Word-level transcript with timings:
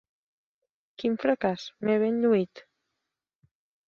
Quin 1.03 1.17
fracàs, 1.23 1.65
m'he 1.83 1.97
ben 2.05 2.17
lluït! 2.23 2.63